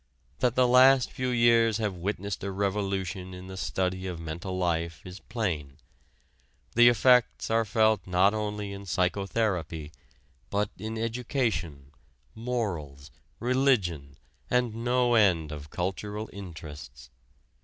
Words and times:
That 0.39 0.55
the 0.55 0.67
last 0.67 1.11
few 1.11 1.29
years 1.29 1.77
have 1.77 1.93
witnessed 1.93 2.43
a 2.43 2.49
revolution 2.49 3.35
in 3.35 3.45
the 3.45 3.55
study 3.55 4.07
of 4.07 4.19
mental 4.19 4.57
life 4.57 4.99
is 5.05 5.19
plain: 5.19 5.77
the 6.73 6.89
effects 6.89 7.51
are 7.51 7.65
felt 7.65 8.07
not 8.07 8.33
only 8.33 8.73
in 8.73 8.87
psychotherapy, 8.87 9.91
but 10.49 10.71
in 10.79 10.97
education, 10.97 11.91
morals, 12.33 13.11
religion, 13.39 14.17
and 14.49 14.73
no 14.73 15.13
end 15.13 15.51
of 15.51 15.69
cultural 15.69 16.31
interests. 16.33 17.11